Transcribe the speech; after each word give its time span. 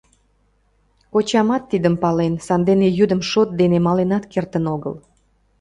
Кочамат 1.13 1.63
тидым 1.71 1.95
пален, 2.03 2.33
сандене 2.45 2.87
йӱдым 2.97 3.21
шот 3.29 3.49
дене 3.59 3.77
маленат 3.87 4.23
кертын 4.33 4.65
огыл. 4.75 4.95